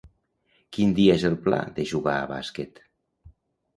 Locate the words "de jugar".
1.77-2.17